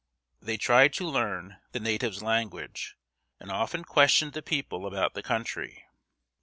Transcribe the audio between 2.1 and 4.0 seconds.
language, and often